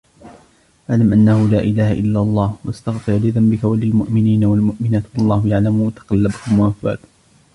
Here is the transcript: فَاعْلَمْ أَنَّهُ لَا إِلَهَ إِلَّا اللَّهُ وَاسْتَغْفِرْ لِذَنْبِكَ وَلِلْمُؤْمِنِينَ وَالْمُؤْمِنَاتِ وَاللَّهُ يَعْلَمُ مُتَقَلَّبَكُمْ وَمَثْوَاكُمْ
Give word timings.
فَاعْلَمْ 0.87 1.13
أَنَّهُ 1.13 1.47
لَا 1.49 1.59
إِلَهَ 1.61 1.91
إِلَّا 1.91 2.19
اللَّهُ 2.21 2.57
وَاسْتَغْفِرْ 2.65 3.13
لِذَنْبِكَ 3.13 3.63
وَلِلْمُؤْمِنِينَ 3.63 4.45
وَالْمُؤْمِنَاتِ 4.45 5.03
وَاللَّهُ 5.17 5.47
يَعْلَمُ 5.47 5.81
مُتَقَلَّبَكُمْ 5.87 6.59
وَمَثْوَاكُمْ 6.59 7.07